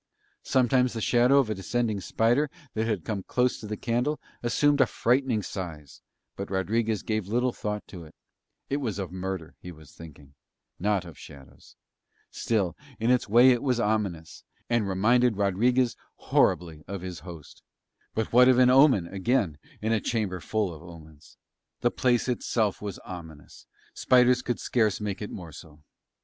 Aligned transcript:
Sometimes 0.41 0.93
the 0.93 0.99
shadow 0.99 1.37
of 1.37 1.51
a 1.51 1.53
descending 1.53 2.01
spider 2.01 2.49
that 2.73 2.87
had 2.87 3.05
come 3.05 3.21
close 3.21 3.59
to 3.59 3.67
the 3.67 3.77
candle 3.77 4.19
assumed 4.41 4.81
a 4.81 4.87
frightening 4.87 5.43
size, 5.43 6.01
but 6.35 6.49
Rodriguez 6.49 7.03
gave 7.03 7.27
little 7.27 7.53
thought 7.53 7.87
to 7.89 8.05
it; 8.05 8.15
it 8.67 8.77
was 8.77 8.97
of 8.97 9.11
murder 9.11 9.53
he 9.59 9.71
was 9.71 9.91
thinking, 9.91 10.33
not 10.79 11.05
of 11.05 11.19
shadows; 11.19 11.75
still, 12.31 12.75
in 12.99 13.11
its 13.11 13.29
way 13.29 13.51
it 13.51 13.61
was 13.61 13.79
ominous, 13.79 14.43
and 14.71 14.89
reminded 14.89 15.37
Rodriguez 15.37 15.95
horribly 16.15 16.83
of 16.87 17.01
his 17.01 17.19
host; 17.19 17.61
but 18.15 18.33
what 18.33 18.47
of 18.47 18.57
an 18.57 18.71
omen, 18.71 19.05
again, 19.05 19.59
in 19.83 19.91
a 19.93 20.01
chamber 20.01 20.39
full 20.39 20.73
of 20.73 20.81
omens. 20.81 21.37
The 21.81 21.91
place 21.91 22.27
itself 22.27 22.81
was 22.81 22.97
ominous; 23.05 23.67
spiders 23.93 24.41
could 24.41 24.59
scarce 24.59 24.99
make 24.99 25.21
it 25.21 25.29
more 25.29 25.51
so. 25.51 25.83